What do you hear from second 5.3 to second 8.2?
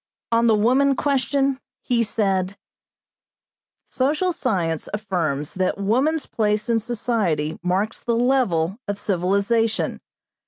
that woman's place in society marks the